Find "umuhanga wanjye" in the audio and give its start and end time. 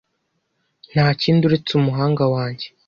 1.75-2.65